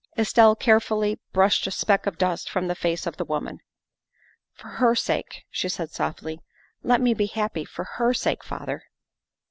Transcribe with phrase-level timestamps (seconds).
[0.17, 3.59] Estelle carefully brushed a speck of dust from the face of the woman."
[4.55, 6.41] For her sake," she said softly,"
[6.81, 8.85] let me be happy for her sake, father."